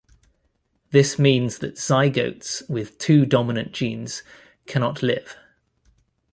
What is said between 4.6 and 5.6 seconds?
cannot live.